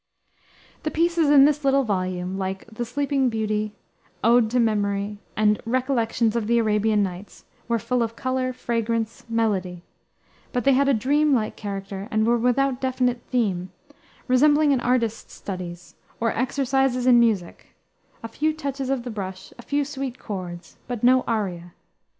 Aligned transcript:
The 0.81 0.89
pieces 0.89 1.29
in 1.29 1.45
this 1.45 1.63
little 1.63 1.83
volume, 1.83 2.39
like 2.39 2.65
the 2.65 2.85
Sleeping 2.85 3.29
Beauty, 3.29 3.75
Ode 4.23 4.49
to 4.49 4.59
Memory, 4.59 5.19
and 5.37 5.61
Recollections 5.63 6.35
of 6.35 6.47
the 6.47 6.57
Arabian 6.57 7.03
Nights, 7.03 7.45
were 7.67 7.77
full 7.77 8.01
of 8.01 8.15
color, 8.15 8.51
fragrance, 8.51 9.23
melody; 9.29 9.83
but 10.51 10.63
they 10.63 10.73
had 10.73 10.87
a 10.89 10.95
dream 10.95 11.35
like 11.35 11.55
character, 11.55 12.07
and 12.09 12.25
were 12.25 12.39
without 12.39 12.81
definite 12.81 13.21
theme, 13.29 13.69
resembling 14.27 14.73
an 14.73 14.79
artist's 14.81 15.35
studies, 15.35 15.93
or 16.19 16.31
exercises 16.35 17.05
in 17.05 17.19
music 17.19 17.75
a 18.23 18.27
few 18.27 18.55
touches 18.55 18.89
of 18.89 19.03
the 19.03 19.11
brush, 19.11 19.53
a 19.59 19.61
few 19.61 19.85
sweet 19.85 20.17
chords, 20.17 20.77
but 20.87 21.03
no 21.03 21.21
aria. 21.27 21.73